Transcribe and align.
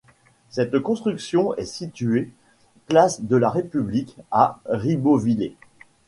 Cette 0.49 0.79
construction 0.79 1.53
est 1.57 1.65
située 1.67 2.31
place 2.87 3.21
de 3.21 3.35
la 3.37 3.51
République 3.51 4.17
à 4.31 4.59
Ribeauvillé. 4.65 5.55